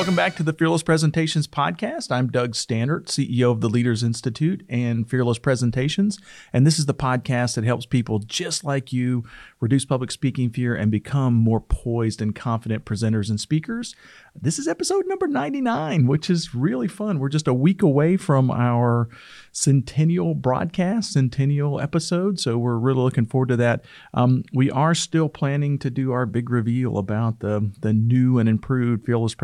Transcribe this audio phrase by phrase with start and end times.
[0.00, 2.10] Welcome back to the Fearless Presentations Podcast.
[2.10, 6.18] I'm Doug Staneart, CEO of the Leaders Institute and Fearless Presentations.
[6.54, 9.24] And this is the podcast that helps people just like you
[9.60, 13.94] reduce public speaking fear and become more poised and confident presenters and speakers.
[14.34, 17.18] This is episode number 99, which is really fun.
[17.18, 19.10] We're just a week away from our
[19.52, 22.40] centennial broadcast, centennial episode.
[22.40, 23.84] So we're really looking forward to that.
[24.14, 28.48] Um, we are still planning to do our big reveal about the, the new and
[28.48, 29.34] improved Fearless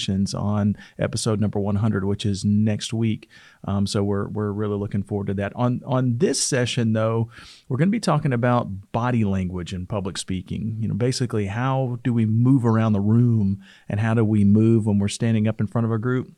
[0.00, 3.28] presentations on episode number 100, which is next week.
[3.64, 5.52] Um, so we're, we're really looking forward to that.
[5.54, 7.30] On, on this session, though,
[7.68, 10.76] we're going to be talking about body language and public speaking.
[10.80, 14.86] You know, basically, how do we move around the room and how do we move
[14.86, 16.32] when we're standing up in front of a group?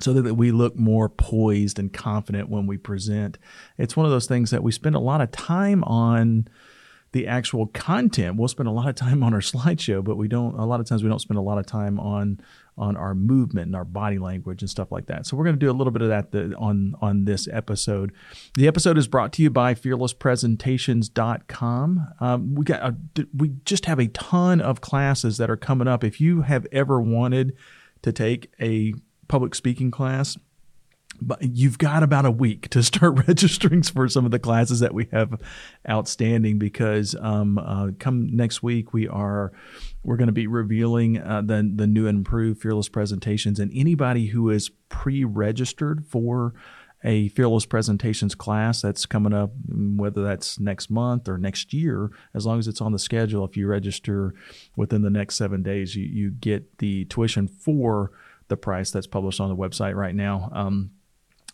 [0.00, 3.36] so that we look more poised and confident when we present.
[3.78, 6.46] It's one of those things that we spend a lot of time on
[7.12, 8.36] the actual content.
[8.36, 10.86] We'll spend a lot of time on our slideshow, but we don't a lot of
[10.86, 12.40] times we don't spend a lot of time on
[12.76, 15.26] on our movement and our body language and stuff like that.
[15.26, 18.12] So we're going to do a little bit of that the, on on this episode.
[18.54, 22.08] The episode is brought to you by fearlesspresentations.com.
[22.20, 22.94] Um, we got a,
[23.36, 26.04] we just have a ton of classes that are coming up.
[26.04, 27.56] If you have ever wanted
[28.02, 28.94] to take a
[29.26, 30.36] public speaking class,
[31.20, 34.94] but you've got about a week to start registering for some of the classes that
[34.94, 35.40] we have
[35.88, 39.52] outstanding because um, uh, come next week we are
[40.02, 43.58] we're going to be revealing uh, the the new and improved fearless presentations.
[43.58, 46.54] And anybody who is pre-registered for
[47.04, 52.44] a fearless presentations class that's coming up whether that's next month or next year as
[52.44, 54.34] long as it's on the schedule if you register
[54.74, 58.10] within the next seven days you, you get the tuition for
[58.48, 60.50] the price that's published on the website right now.
[60.52, 60.90] Um,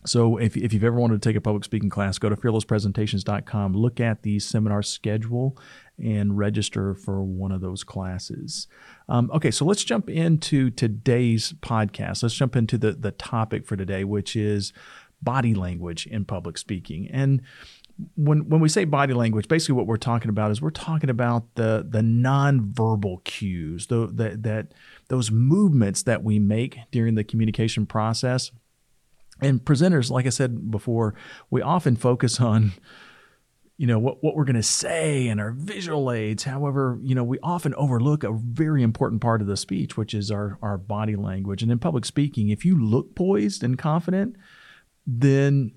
[0.06, 3.74] so if, if you've ever wanted to take a public speaking class, go to fearlesspresentations.com,
[3.74, 5.56] look at the seminar schedule,
[5.98, 8.66] and register for one of those classes.
[9.08, 12.22] Um, okay, so let's jump into today's podcast.
[12.22, 14.72] Let's jump into the, the topic for today, which is
[15.22, 17.08] body language in public speaking.
[17.10, 17.40] And
[18.16, 21.54] when when we say body language, basically what we're talking about is we're talking about
[21.54, 24.72] the the nonverbal cues, the, the that
[25.08, 28.50] those movements that we make during the communication process
[29.44, 31.14] and presenters, like I said before,
[31.50, 32.72] we often focus on
[33.76, 36.44] you know what, what we're going to say and our visual aids.
[36.44, 40.30] However you know we often overlook a very important part of the speech which is
[40.30, 41.62] our our body language.
[41.62, 44.36] And in public speaking if you look poised and confident
[45.06, 45.72] then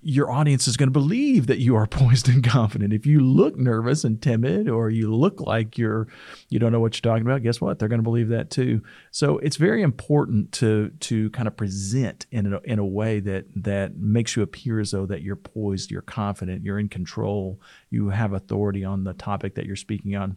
[0.00, 2.92] your audience is going to believe that you are poised and confident.
[2.92, 6.08] If you look nervous and timid or you look like you're
[6.48, 7.78] you don't know what you're talking about, guess what?
[7.78, 8.82] They're going to believe that too.
[9.10, 13.46] So it's very important to to kind of present in a, in a way that
[13.56, 17.60] that makes you appear as though that you're poised, you're confident, you're in control,
[17.90, 20.36] you have authority on the topic that you're speaking on.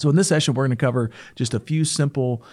[0.00, 2.44] So in this session we're going to cover just a few simple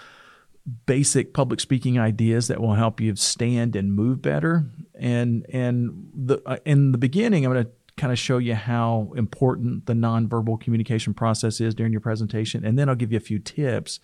[0.86, 4.66] basic public speaking ideas that will help you stand and move better.
[5.02, 9.12] And and the uh, in the beginning, I'm going to kind of show you how
[9.16, 13.22] important the nonverbal communication process is during your presentation, and then I'll give you a
[13.22, 14.00] few tips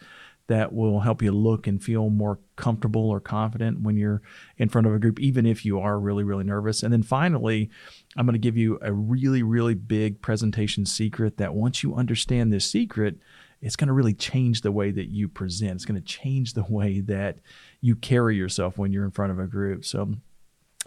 [0.47, 4.22] that will help you look and feel more comfortable or confident when you're
[4.57, 6.84] in front of a group, even if you are really, really nervous.
[6.84, 7.69] And then finally,
[8.16, 12.52] I'm going to give you a really, really big presentation secret that once you understand
[12.52, 13.18] this secret,
[13.62, 15.74] it's going to really change the way that you present.
[15.74, 17.40] It's going to change the way that
[17.81, 19.84] you carry yourself when you're in front of a group.
[19.84, 20.16] So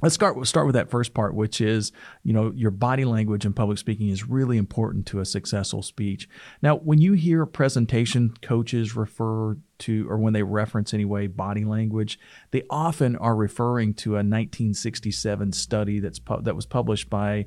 [0.03, 3.53] let's start start with that first part which is you know your body language in
[3.53, 6.29] public speaking is really important to a successful speech.
[6.63, 12.19] Now when you hear presentation coaches refer to or when they reference anyway body language
[12.51, 17.47] they often are referring to a 1967 study that's that was published by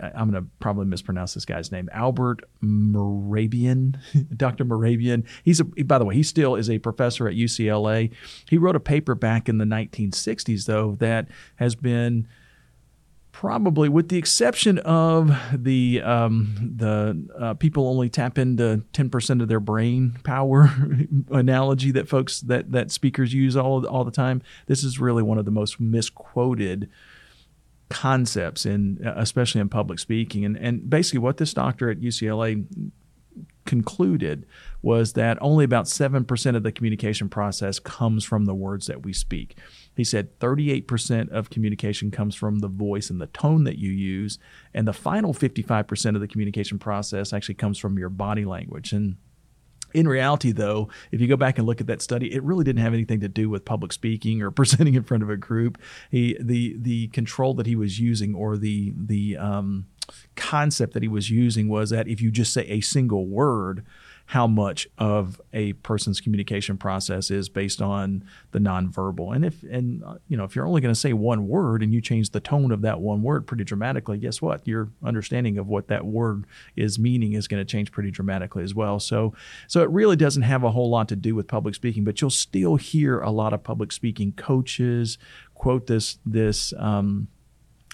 [0.00, 3.96] I'm going to probably mispronounce this guy's name, Albert Mehrabian,
[4.36, 4.64] Dr.
[4.64, 5.26] Mehrabian.
[5.44, 8.10] He's a, by the way, he still is a professor at UCLA.
[8.48, 12.26] He wrote a paper back in the 1960s, though, that has been
[13.32, 19.48] probably, with the exception of the um, the uh, people only tap into 10% of
[19.48, 20.68] their brain power
[21.30, 24.42] analogy that folks that that speakers use all all the time.
[24.66, 26.90] This is really one of the most misquoted
[27.90, 32.64] concepts in uh, especially in public speaking and and basically what this doctor at UCLA
[33.66, 34.46] concluded
[34.82, 39.12] was that only about 7% of the communication process comes from the words that we
[39.12, 39.56] speak.
[39.94, 44.38] He said 38% of communication comes from the voice and the tone that you use,
[44.74, 48.92] and the final 55% of the communication process actually comes from your body language.
[48.92, 49.16] And
[49.92, 52.82] in reality, though, if you go back and look at that study, it really didn't
[52.82, 55.78] have anything to do with public speaking or presenting in front of a group.
[56.10, 59.86] He the the control that he was using or the the um,
[60.36, 63.84] concept that he was using was that if you just say a single word,
[64.30, 68.22] how much of a person's communication process is based on
[68.52, 69.34] the nonverbal.
[69.34, 71.92] And if and uh, you know if you're only going to say one word and
[71.92, 74.64] you change the tone of that one word pretty dramatically, guess what?
[74.68, 76.44] Your understanding of what that word
[76.76, 79.00] is meaning is going to change pretty dramatically as well.
[79.00, 79.34] So
[79.66, 82.30] so it really doesn't have a whole lot to do with public speaking, but you'll
[82.30, 85.18] still hear a lot of public speaking coaches
[85.54, 87.26] quote this this um,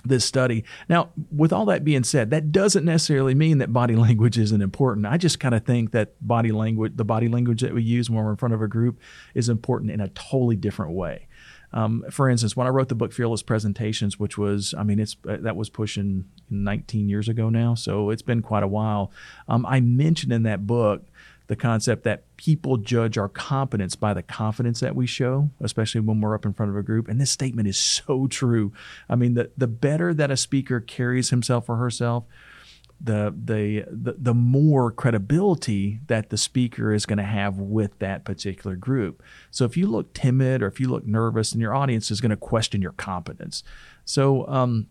[0.09, 0.65] this study.
[0.89, 5.07] Now, with all that being said, that doesn't necessarily mean that body language isn't important.
[5.07, 8.25] I just kind of think that body language, the body language that we use when
[8.25, 8.99] we're in front of a group,
[9.35, 11.29] is important in a totally different way.
[11.73, 15.17] Um, for instance, when I wrote the book Fearless Presentations, which was, I mean, it's
[15.29, 19.13] uh, that was pushing 19 years ago now, so it's been quite a while.
[19.49, 21.05] Um, I mentioned in that book
[21.49, 26.21] the concept that people judge our competence by the confidence that we show, especially when
[26.21, 27.09] we're up in front of a group.
[27.09, 28.73] And this statement is so true.
[29.09, 32.25] I mean, the, the better that a speaker carries himself or herself,
[32.99, 38.25] the, the the the more credibility that the speaker is going to have with that
[38.25, 39.23] particular group.
[39.51, 42.31] So if you look timid or if you look nervous, and your audience is going
[42.31, 43.63] to question your competence.
[44.07, 44.87] So um,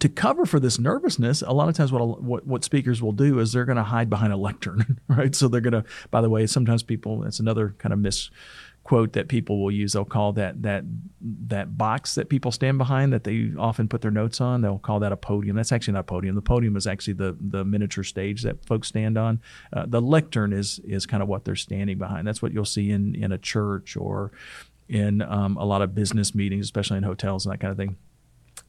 [0.00, 3.38] to cover for this nervousness, a lot of times what, what, what speakers will do
[3.38, 5.34] is they're going to hide behind a lectern, right?
[5.34, 5.84] So they're going to.
[6.10, 7.24] By the way, sometimes people.
[7.24, 9.94] It's another kind of misquote that people will use.
[9.94, 10.84] They'll call that that
[11.48, 14.60] that box that people stand behind that they often put their notes on.
[14.60, 15.56] They'll call that a podium.
[15.56, 16.34] That's actually not a podium.
[16.34, 19.40] The podium is actually the the miniature stage that folks stand on.
[19.72, 22.26] Uh, the lectern is is kind of what they're standing behind.
[22.26, 24.32] That's what you'll see in in a church or
[24.88, 27.96] in um, a lot of business meetings, especially in hotels and that kind of thing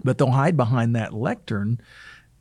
[0.04, 1.82] but they'll hide behind that lectern,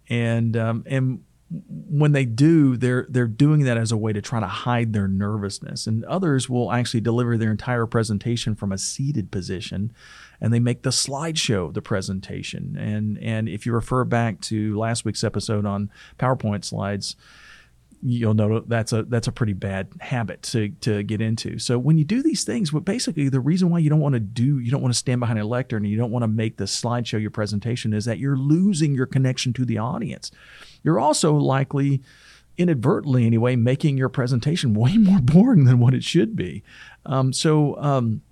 [0.09, 4.41] and um, and when they do, they're they're doing that as a way to try
[4.41, 5.87] to hide their nervousness.
[5.87, 9.93] And others will actually deliver their entire presentation from a seated position,
[10.41, 12.77] and they make the slideshow the presentation.
[12.77, 17.15] And and if you refer back to last week's episode on PowerPoint slides,
[18.03, 21.59] you'll know that's a that's a pretty bad habit to to get into.
[21.59, 24.21] So when you do these things, but basically the reason why you don't want to
[24.21, 26.57] do you don't want to stand behind a lectern and you don't want to make
[26.57, 30.31] the slideshow your presentation is that you're losing your connection to the audience.
[30.83, 32.03] You're also likely
[32.59, 36.63] inadvertently anyway making your presentation way more boring than what it should be.
[37.05, 38.23] Um, so um,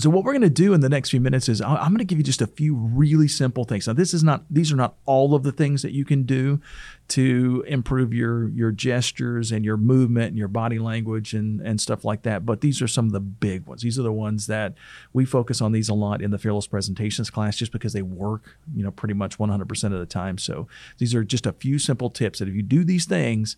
[0.00, 2.04] so what we're going to do in the next few minutes is I'm going to
[2.04, 3.86] give you just a few really simple things.
[3.86, 6.60] Now this is not these are not all of the things that you can do
[7.08, 12.02] to improve your your gestures and your movement and your body language and and stuff
[12.04, 13.82] like that, but these are some of the big ones.
[13.82, 14.74] These are the ones that
[15.12, 18.56] we focus on these a lot in the fearless presentations class just because they work,
[18.74, 20.38] you know, pretty much 100% of the time.
[20.38, 23.56] So these are just a few simple tips that if you do these things,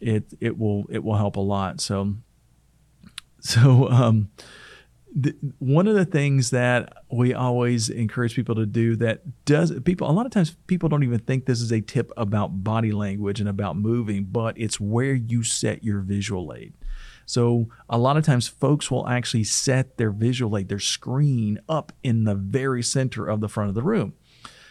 [0.00, 1.80] it it will it will help a lot.
[1.80, 2.14] So
[3.38, 4.30] so um
[5.20, 10.08] the, one of the things that we always encourage people to do that does people
[10.08, 13.40] a lot of times people don't even think this is a tip about body language
[13.40, 16.72] and about moving but it's where you set your visual aid.
[17.26, 21.92] So a lot of times folks will actually set their visual aid their screen up
[22.04, 24.14] in the very center of the front of the room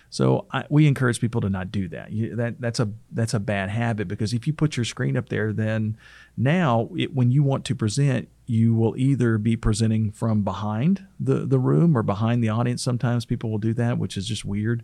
[0.10, 2.12] so I, we encourage people to not do that.
[2.12, 5.30] You, that that's a that's a bad habit because if you put your screen up
[5.30, 5.98] there, then
[6.38, 11.46] now it, when you want to present, you will either be presenting from behind the
[11.46, 12.82] the room or behind the audience.
[12.82, 14.84] Sometimes people will do that, which is just weird.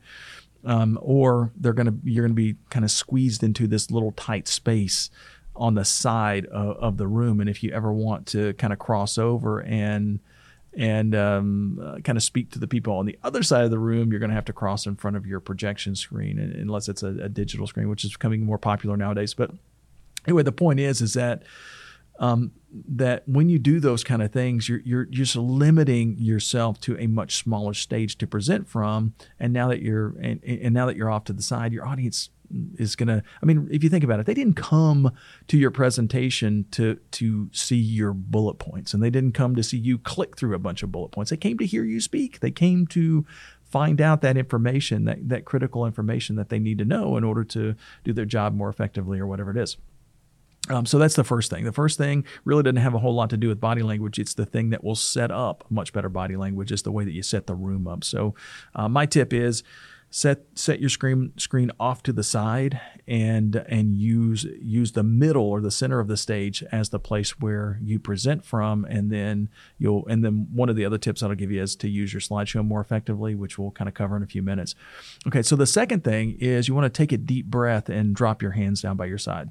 [0.65, 5.09] Um, or they're gonna you're gonna be kind of squeezed into this little tight space
[5.55, 7.39] on the side of, of the room.
[7.39, 10.19] And if you ever want to kind of cross over and
[10.75, 13.79] and um, uh, kind of speak to the people on the other side of the
[13.79, 17.03] room, you're going to have to cross in front of your projection screen, unless it's
[17.03, 19.33] a, a, digital screen, which is becoming more popular nowadays.
[19.33, 19.51] But
[20.27, 21.43] anyway, the point is, is that
[22.19, 22.51] um,
[22.87, 27.07] that when you do those kind of things, you're you're just limiting yourself to a
[27.07, 29.13] much smaller stage to present from.
[29.39, 32.29] And now that you're and, and now that you're off to the side, your audience
[32.77, 35.11] is going to i mean if you think about it they didn't come
[35.47, 39.77] to your presentation to to see your bullet points and they didn't come to see
[39.77, 42.51] you click through a bunch of bullet points they came to hear you speak they
[42.51, 43.25] came to
[43.63, 47.43] find out that information that that critical information that they need to know in order
[47.43, 49.77] to do their job more effectively or whatever it is
[50.69, 51.65] um, so that's the first thing.
[51.65, 54.17] The first thing really doesn't have a whole lot to do with body language.
[54.17, 56.71] It's the thing that will set up much better body language.
[56.71, 58.03] Is the way that you set the room up.
[58.03, 58.33] So
[58.73, 59.63] uh, my tip is
[60.15, 65.41] set set your screen screen off to the side and and use use the middle
[65.41, 69.49] or the center of the stage as the place where you present from and then
[69.79, 72.19] you'll and then one of the other tips I'll give you is to use your
[72.19, 74.75] slideshow more effectively which we'll kind of cover in a few minutes.
[75.25, 78.43] Okay, so the second thing is you want to take a deep breath and drop
[78.43, 79.49] your hands down by your side.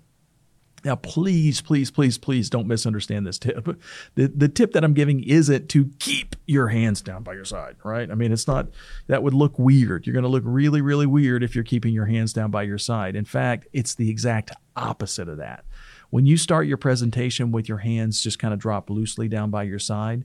[0.85, 3.67] Now, please, please, please, please don't misunderstand this tip.
[4.15, 7.77] The, the tip that I'm giving isn't to keep your hands down by your side,
[7.85, 8.11] right?
[8.11, 8.69] I mean, it's not,
[9.07, 10.07] that would look weird.
[10.07, 12.79] You're going to look really, really weird if you're keeping your hands down by your
[12.79, 13.17] side.
[13.17, 15.65] In fact, it's the exact opposite of that.
[16.11, 19.63] When you start your presentation with your hands just kind of drop loosely down by
[19.63, 20.25] your side,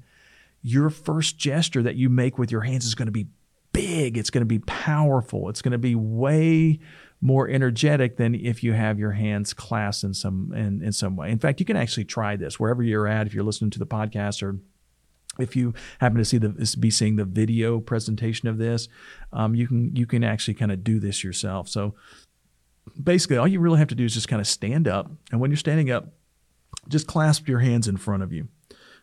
[0.61, 3.27] your first gesture that you make with your hands is going to be
[3.71, 4.17] big.
[4.17, 5.49] It's going to be powerful.
[5.49, 6.79] It's going to be way
[7.19, 11.31] more energetic than if you have your hands clasped in some in, in some way.
[11.31, 13.27] In fact, you can actually try this wherever you're at.
[13.27, 14.59] If you're listening to the podcast or
[15.39, 18.88] if you happen to see the be seeing the video presentation of this,
[19.33, 21.69] um, you can you can actually kind of do this yourself.
[21.69, 21.95] So
[23.01, 25.51] basically, all you really have to do is just kind of stand up, and when
[25.51, 26.13] you're standing up,
[26.88, 28.47] just clasp your hands in front of you.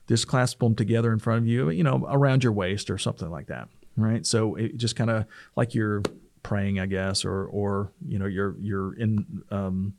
[0.06, 3.30] Just clasp them together in front of you, you know, around your waist or something
[3.30, 3.68] like that.
[3.96, 4.26] Right.
[4.26, 5.24] So it just kind of
[5.56, 6.02] like you're
[6.44, 9.94] praying, I guess, or or you know you're you're in um,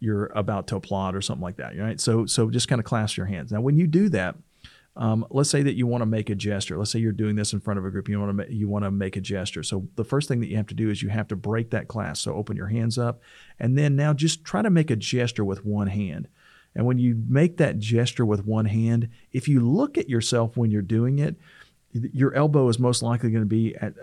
[0.00, 2.00] you're about to applaud or something like that, right?
[2.00, 3.52] So so just kind of clasp your hands.
[3.52, 4.34] Now, when you do that,
[4.96, 6.78] um, let's say that you want to make a gesture.
[6.78, 8.08] Let's say you're doing this in front of a group.
[8.08, 9.62] You want to ma- you want to make a gesture.
[9.62, 11.86] So the first thing that you have to do is you have to break that
[11.86, 12.24] clasp.
[12.24, 13.20] So open your hands up,
[13.60, 16.28] and then now just try to make a gesture with one hand.
[16.76, 20.72] And when you make that gesture with one hand, if you look at yourself when
[20.72, 21.36] you're doing it,
[21.94, 23.94] your elbow is most likely going to be at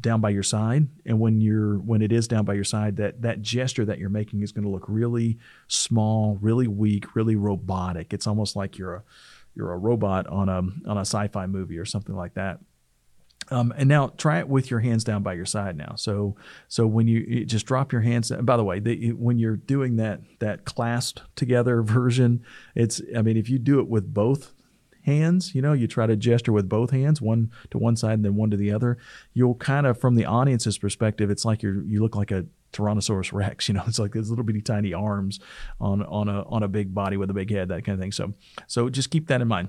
[0.00, 3.20] down by your side and when you're when it is down by your side that
[3.20, 8.12] that gesture that you're making is going to look really small really weak really robotic
[8.14, 9.02] it's almost like you're a
[9.54, 10.58] you're a robot on a
[10.88, 12.58] on a sci-fi movie or something like that
[13.50, 15.94] um, and now try it with your hands down by your side now.
[15.96, 16.36] So
[16.68, 18.30] so when you, you just drop your hands.
[18.30, 22.44] by the way, the, when you're doing that that clasped together version,
[22.76, 24.52] it's I mean if you do it with both
[25.10, 28.24] hands, you know, you try to gesture with both hands, one to one side and
[28.24, 28.98] then one to the other,
[29.34, 33.32] you'll kind of, from the audience's perspective, it's like you're, you look like a Tyrannosaurus
[33.32, 33.68] Rex.
[33.70, 35.38] You know, it's like those little bitty tiny arms
[35.80, 38.12] on on a on a big body with a big head, that kind of thing.
[38.12, 38.34] So
[38.66, 39.68] so just keep that in mind.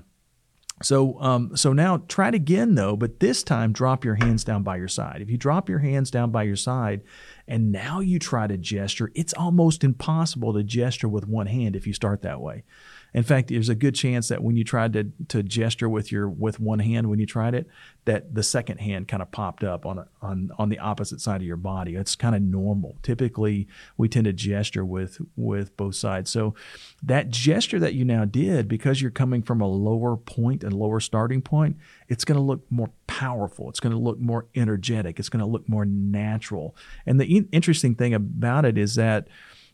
[0.82, 4.62] So um, so now try it again though, but this time drop your hands down
[4.62, 5.20] by your side.
[5.20, 7.02] If you drop your hands down by your side,
[7.46, 11.86] and now you try to gesture, it's almost impossible to gesture with one hand if
[11.86, 12.64] you start that way.
[13.14, 16.28] In fact, there's a good chance that when you tried to, to gesture with your
[16.28, 17.66] with one hand when you tried it,
[18.04, 21.40] that the second hand kind of popped up on a, on on the opposite side
[21.40, 21.94] of your body.
[21.94, 22.96] It's kind of normal.
[23.02, 26.30] Typically, we tend to gesture with with both sides.
[26.30, 26.54] So
[27.02, 31.00] that gesture that you now did, because you're coming from a lower point and lower
[31.00, 31.76] starting point,
[32.08, 33.68] it's going to look more powerful.
[33.68, 35.18] It's going to look more energetic.
[35.18, 36.74] It's going to look more natural.
[37.04, 39.28] And the interesting thing about it is that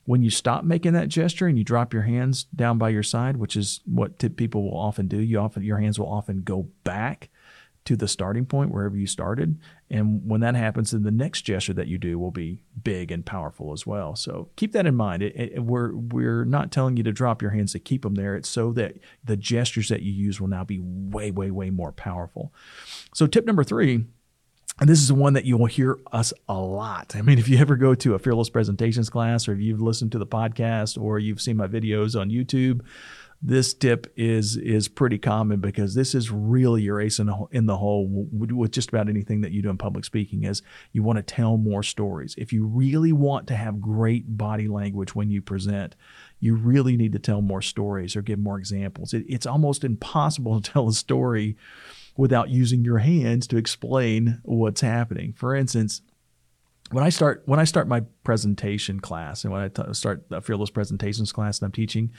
[0.09, 3.37] when you stop making that gesture and you drop your hands down by your side,
[3.37, 7.29] which is what people will often do, you often your hands will often go back
[7.85, 9.61] to the starting point wherever you started.
[9.91, 13.25] And when that happens, then the next gesture that you do will be big and
[13.25, 14.17] powerful as well.
[14.17, 15.23] So keep that in mind.
[15.23, 18.35] It, it, we're we're not telling you to drop your hands to keep them there.
[18.35, 21.93] It's so that the gestures that you use will now be way way way more
[21.93, 22.55] powerful.
[23.13, 24.07] So tip number three
[24.81, 27.17] and this is one that you will hear us a lot.
[27.17, 30.13] I mean, if you ever go to a Fearless Presentations class, or if you've listened
[30.13, 32.83] to the podcast, or you've seen my videos on YouTube,
[33.41, 37.67] this tip is is pretty common because this is really your ace in the, in
[37.67, 40.61] the hole with just about anything that you do in public speaking is
[40.93, 42.35] you want to tell more stories.
[42.37, 45.95] If you really want to have great body language when you present,
[46.41, 49.15] you really need to tell more stories or give more examples.
[49.15, 51.57] It, it's almost impossible to tell a story
[52.19, 55.33] without using your hands to explain what's happening.
[55.33, 56.03] For instance,
[56.91, 60.41] when I start when I start my presentation class and when I t- start a
[60.41, 62.13] fearless presentations class that I'm teaching,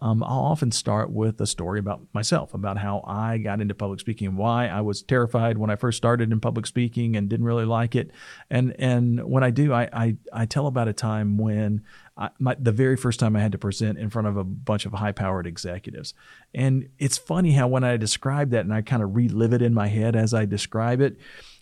[0.00, 4.00] um, I'll often start with a story about myself, about how I got into public
[4.00, 7.46] speaking, and why I was terrified when I first started in public speaking and didn't
[7.46, 8.10] really like it,
[8.48, 11.82] and and when I do, I I, I tell about a time when
[12.16, 14.84] I, my, the very first time I had to present in front of a bunch
[14.84, 16.12] of high powered executives.
[16.54, 19.72] And it's funny how when I describe that and I kind of relive it in
[19.72, 21.16] my head as I describe it,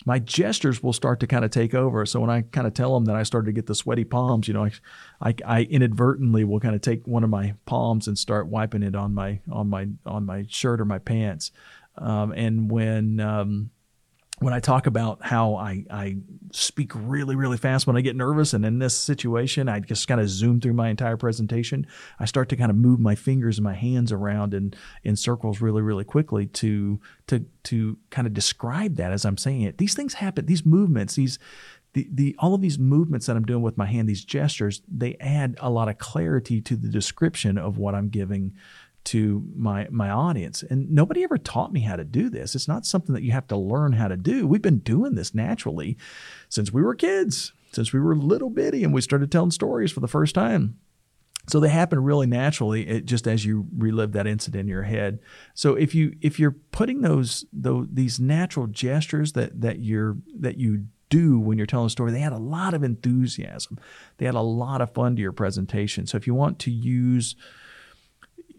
[0.06, 2.04] my gestures will start to kind of take over.
[2.04, 4.48] So when I kind of tell them that I started to get the sweaty palms,
[4.48, 4.72] you know, I,
[5.20, 8.96] I, I inadvertently will kind of take one of my palms and start wiping it
[8.96, 11.52] on my on my on my shirt or my pants.
[11.96, 13.70] Um, and when um,
[14.40, 16.16] when I talk about how I, I
[16.50, 20.20] speak really, really fast when I get nervous, and in this situation, I just kind
[20.20, 21.86] of zoom through my entire presentation.
[22.18, 24.72] I start to kind of move my fingers and my hands around in,
[25.04, 29.62] in circles really, really quickly to to to kind of describe that as I'm saying
[29.62, 29.76] it.
[29.76, 30.46] These things happen.
[30.46, 31.38] These movements, these
[31.92, 35.16] the, the all of these movements that I'm doing with my hand, these gestures, they
[35.20, 38.54] add a lot of clarity to the description of what I'm giving
[39.04, 40.62] to my my audience.
[40.62, 42.54] And nobody ever taught me how to do this.
[42.54, 44.46] It's not something that you have to learn how to do.
[44.46, 45.96] We've been doing this naturally
[46.48, 50.00] since we were kids, since we were little bitty and we started telling stories for
[50.00, 50.78] the first time.
[51.48, 55.20] So they happen really naturally, it, just as you relive that incident in your head.
[55.54, 60.58] So if you if you're putting those those these natural gestures that that you're that
[60.58, 63.78] you do when you're telling a story, they add a lot of enthusiasm.
[64.18, 66.06] They add a lot of fun to your presentation.
[66.06, 67.34] So if you want to use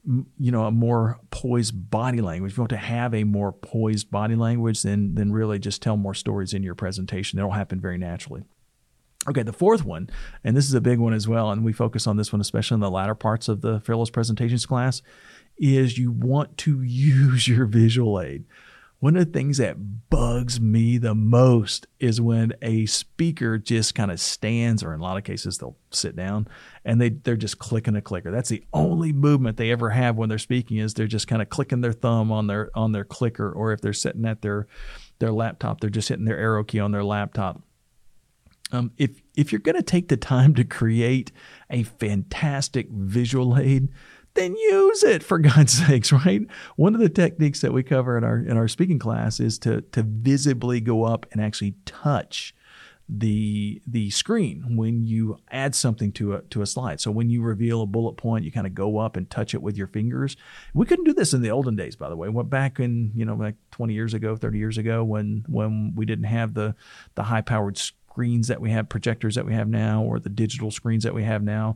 [0.05, 2.51] you know a more poised body language.
[2.51, 5.97] If you want to have a more poised body language then then really just tell
[5.97, 7.39] more stories in your presentation.
[7.39, 8.43] It'll happen very naturally.
[9.27, 10.09] Okay the fourth one
[10.43, 12.75] and this is a big one as well and we focus on this one especially
[12.75, 15.03] in the latter parts of the fearless presentations class
[15.59, 18.45] is you want to use your visual aid
[19.01, 19.77] one of the things that
[20.11, 25.03] bugs me the most is when a speaker just kind of stands, or in a
[25.03, 26.47] lot of cases, they'll sit down
[26.85, 28.29] and they, they're just clicking a clicker.
[28.29, 31.49] That's the only movement they ever have when they're speaking is they're just kind of
[31.49, 34.67] clicking their thumb on their on their clicker, or if they're sitting at their
[35.17, 37.63] their laptop, they're just hitting their arrow key on their laptop.
[38.71, 41.31] Um, if if you're going to take the time to create
[41.71, 43.89] a fantastic visual aid,
[44.33, 46.41] then use it for God's sakes, right?
[46.75, 49.81] One of the techniques that we cover in our in our speaking class is to
[49.81, 52.53] to visibly go up and actually touch
[53.13, 57.01] the the screen when you add something to a to a slide.
[57.01, 59.61] So when you reveal a bullet point, you kind of go up and touch it
[59.61, 60.37] with your fingers.
[60.73, 62.29] We couldn't do this in the olden days, by the way.
[62.29, 66.05] Went back in you know like 20 years ago, 30 years ago when when we
[66.05, 66.73] didn't have the
[67.15, 70.71] the high powered screens that we have, projectors that we have now, or the digital
[70.71, 71.75] screens that we have now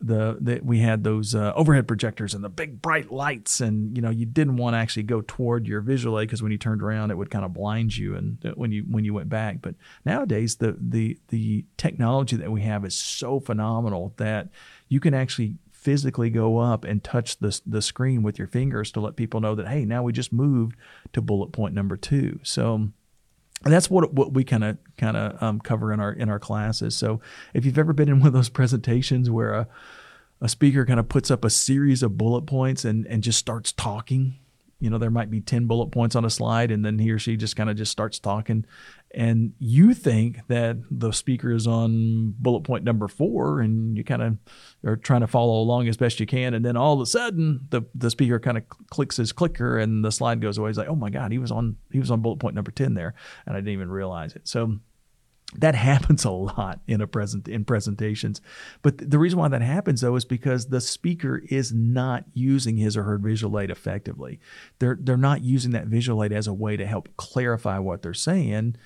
[0.00, 3.60] the, that we had those uh, overhead projectors and the big bright lights.
[3.60, 6.52] And you know you didn't want to actually go toward your visual aid because when
[6.52, 9.28] you turned around it would kind of blind you and when you when you went
[9.28, 9.60] back.
[9.60, 14.48] But nowadays the the the technology that we have is so phenomenal that
[14.88, 19.00] you can actually physically go up and touch the the screen with your fingers to
[19.00, 20.76] let people know that hey now we just moved
[21.10, 22.90] to bullet point number 2 so
[23.64, 26.38] and that's what what we kind of kind of um, cover in our in our
[26.38, 26.96] classes.
[26.96, 27.20] So
[27.54, 29.68] if you've ever been in one of those presentations where a
[30.40, 33.72] a speaker kind of puts up a series of bullet points and and just starts
[33.72, 34.38] talking,
[34.80, 37.18] you know, there might be ten bullet points on a slide, and then he or
[37.18, 38.64] she just kind of just starts talking,
[39.12, 44.22] and you think that the speaker is on bullet point number four and you kind
[44.22, 44.36] of
[44.84, 47.60] are trying to follow along as best you can and then all of a sudden
[47.70, 50.70] the, the speaker kind of clicks his clicker and the slide goes away.
[50.70, 52.94] He's like oh my god he was on he was on bullet point number 10
[52.94, 53.14] there
[53.46, 54.46] and i didn't even realize it.
[54.46, 54.78] So
[55.56, 58.40] that happens a lot in a present in presentations.
[58.82, 62.96] But the reason why that happens though is because the speaker is not using his
[62.96, 64.40] or her visual aid effectively.
[64.78, 68.14] They're they're not using that visual aid as a way to help clarify what they're
[68.14, 68.76] saying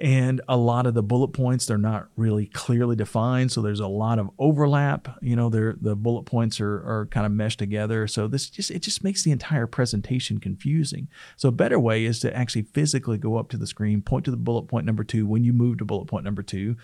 [0.00, 3.86] and a lot of the bullet points they're not really clearly defined so there's a
[3.86, 8.06] lot of overlap you know the bullet points are, are kind of meshed together.
[8.06, 11.08] So this just it just makes the entire presentation confusing.
[11.36, 14.30] So a better way is to actually physically go up to the screen point to
[14.30, 16.76] the bullet point number two when you move to bullet point number two.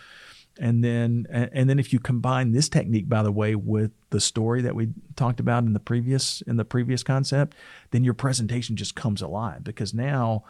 [0.60, 4.62] And then and then if you combine this technique by the way with the story
[4.62, 7.54] that we talked about in the previous in the previous concept
[7.92, 10.42] then your presentation just comes alive because now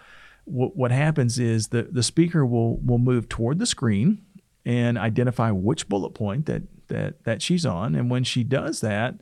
[0.48, 4.22] what, what happens is the, the speaker will, will move toward the screen
[4.64, 7.94] and identify which bullet point that, that, that she's on.
[7.94, 9.14] And when she does that,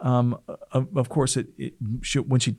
[0.00, 0.38] um,
[0.70, 2.52] of, of, course, it, it she, when she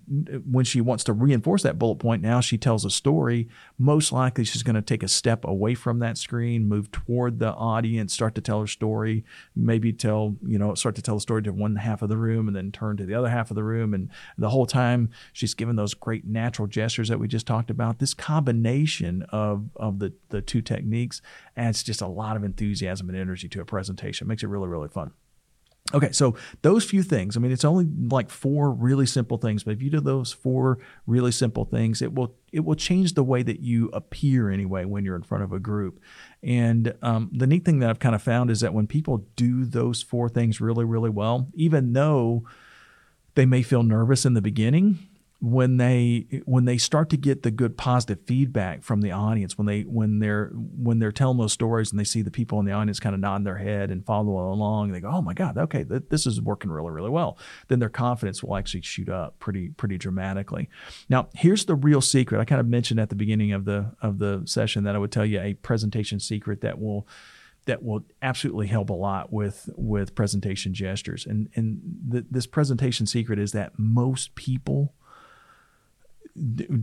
[0.45, 3.47] when she wants to reinforce that bullet point, now she tells a story.
[3.77, 7.53] Most likely, she's going to take a step away from that screen, move toward the
[7.53, 9.23] audience, start to tell her story.
[9.55, 12.47] Maybe tell you know start to tell the story to one half of the room,
[12.47, 13.93] and then turn to the other half of the room.
[13.93, 17.99] And the whole time, she's given those great natural gestures that we just talked about.
[17.99, 21.21] This combination of of the the two techniques
[21.55, 24.27] adds just a lot of enthusiasm and energy to a presentation.
[24.27, 25.13] Makes it really really fun.
[25.91, 27.35] Okay, so those few things.
[27.35, 30.77] I mean, it's only like four really simple things, but if you do those four
[31.07, 35.03] really simple things, it will it will change the way that you appear anyway when
[35.03, 35.99] you're in front of a group.
[36.43, 39.65] And um, the neat thing that I've kind of found is that when people do
[39.65, 42.43] those four things really, really well, even though
[43.35, 45.08] they may feel nervous in the beginning,
[45.41, 49.65] when they when they start to get the good positive feedback from the audience when
[49.65, 52.73] they when they're when they're telling those stories and they see the people in the
[52.73, 55.85] audience kind of nodding their head and follow along they go oh my god okay
[55.85, 57.37] th- this is working really really well
[57.69, 60.69] then their confidence will actually shoot up pretty pretty dramatically.
[61.07, 62.39] Now here's the real secret.
[62.39, 65.11] I kind of mentioned at the beginning of the of the session that i would
[65.11, 67.07] tell you a presentation secret that will
[67.65, 71.25] that will absolutely help a lot with with presentation gestures.
[71.25, 74.95] And and the, this presentation secret is that most people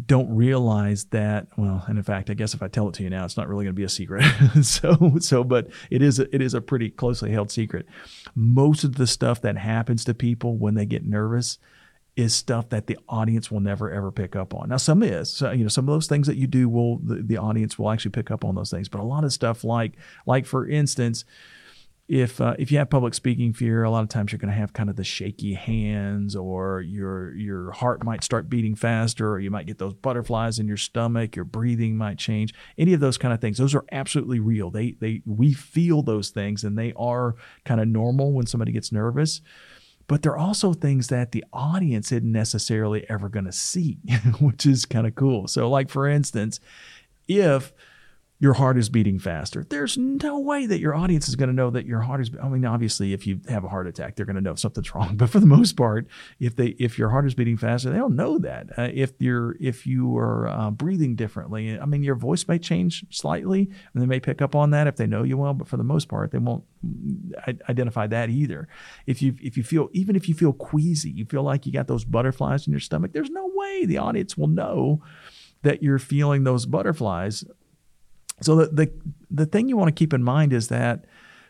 [0.07, 3.09] don't realize that well and in fact i guess if i tell it to you
[3.09, 4.23] now it's not really going to be a secret
[4.63, 7.87] so so but it is a, it is a pretty closely held secret
[8.35, 11.59] most of the stuff that happens to people when they get nervous
[12.17, 14.71] is stuff that the audience will never ever pick up on.
[14.71, 17.17] Now, some is, so, you know, some of those things that you do will the,
[17.17, 18.89] the audience will actually pick up on those things.
[18.89, 19.93] But a lot of stuff, like
[20.25, 21.27] like for instance,
[22.09, 24.59] if uh, if you have public speaking fear, a lot of times you're going to
[24.59, 29.41] have kind of the shaky hands, or your your heart might start beating faster, or
[29.41, 31.35] you might get those butterflies in your stomach.
[31.35, 32.55] Your breathing might change.
[32.79, 34.71] Any of those kind of things, those are absolutely real.
[34.71, 38.93] They they we feel those things, and they are kind of normal when somebody gets
[38.93, 39.41] nervous.
[40.07, 43.99] But they're also things that the audience isn't necessarily ever going to see,
[44.41, 45.49] which is kind of cool.
[45.49, 46.61] So, like for instance,
[47.27, 47.73] if
[48.39, 49.65] your heart is beating faster.
[49.69, 52.31] There's no way that your audience is going to know that your heart is.
[52.43, 55.17] I mean, obviously, if you have a heart attack, they're going to know something's wrong.
[55.17, 56.07] But for the most part,
[56.39, 58.79] if they if your heart is beating faster, they don't know that.
[58.79, 63.07] Uh, if you're if you are uh, breathing differently, I mean, your voice may change
[63.11, 65.55] slightly, and they may pick up on that if they know you well.
[65.55, 66.65] But for the most part, they won't
[67.69, 68.69] identify that either.
[69.07, 71.87] If you if you feel even if you feel queasy, you feel like you got
[71.87, 73.13] those butterflies in your stomach.
[73.15, 75.03] There's no way the audience will know
[75.63, 77.45] that you're feeling those butterflies
[78.41, 78.93] so the, the
[79.31, 81.05] the thing you want to keep in mind is that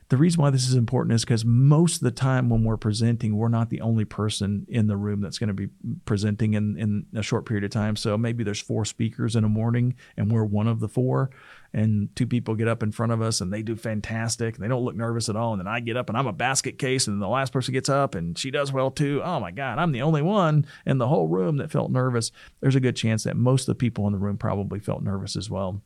[0.09, 3.37] the reason why this is important is because most of the time when we're presenting,
[3.37, 5.69] we're not the only person in the room that's going to be
[6.05, 7.97] presenting in, in a short period of time.
[7.97, 11.31] So maybe there's four speakers in a morning and we're one of the four.
[11.73, 14.55] And two people get up in front of us and they do fantastic.
[14.55, 15.53] And they don't look nervous at all.
[15.55, 17.09] And then I get up and I'm a basket case.
[17.09, 19.21] And then the last person gets up and she does well too.
[19.25, 22.31] Oh my God, I'm the only one in the whole room that felt nervous.
[22.61, 25.35] There's a good chance that most of the people in the room probably felt nervous
[25.35, 25.83] as well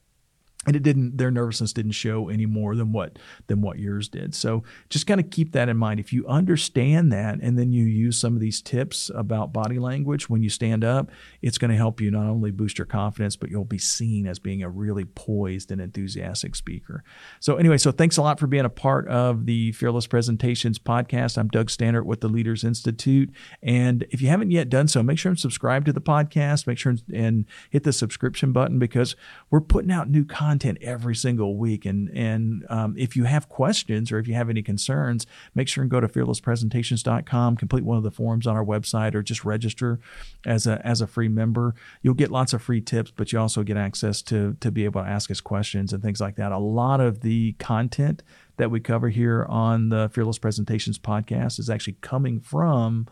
[0.67, 4.35] and it didn't their nervousness didn't show any more than what than what yours did.
[4.35, 6.01] So just kind of keep that in mind.
[6.01, 10.29] If you understand that and then you use some of these tips about body language
[10.29, 13.51] when you stand up it's going to help you not only boost your confidence but
[13.51, 17.05] you'll be seen as being a really poised and enthusiastic speaker.
[17.41, 21.39] So anyway so thanks a lot for being a part of the fearless presentations podcast.
[21.39, 23.31] I'm doug staneart with the leaders institute.
[23.63, 26.67] And if you haven't yet done so make sure and subscribe to the podcast.
[26.67, 29.17] Make sure and hit the subscription button because
[29.51, 31.87] we're putting out new content content every single week.
[31.87, 35.83] And and um, if you have questions or if you have any concerns, make sure
[35.83, 40.01] and go to fearlesspresentations.com, complete one of the forms on our website, or just register
[40.45, 41.75] as a as a free member.
[42.03, 45.03] You'll get lots of free tips, but you also get access to to be able
[45.03, 46.53] to ask us questions and things like that.
[46.53, 48.23] A lot of the content
[48.57, 53.07] that we cover here on the Fearless Presentations podcast is actually coming from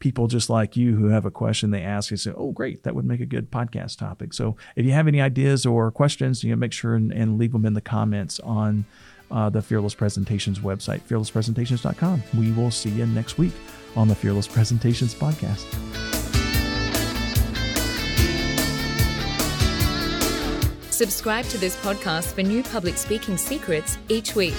[0.00, 2.94] people just like you who have a question they ask you say oh great that
[2.94, 4.32] would make a good podcast topic.
[4.32, 7.52] So if you have any ideas or questions you know make sure and, and leave
[7.52, 8.84] them in the comments on
[9.30, 13.52] uh, the fearless presentations website fearlesspresentations.com we will see you next week
[13.94, 15.66] on the fearless presentations podcast.
[20.90, 24.54] Subscribe to this podcast for new public speaking secrets each week